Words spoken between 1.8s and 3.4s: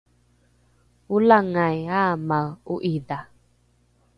aamae o ’idha